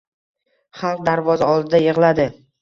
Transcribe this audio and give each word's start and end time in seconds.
Xalq 0.79 1.03
darvoza 1.09 1.51
oldida 1.57 1.83
yig‘iladi. 1.85 2.27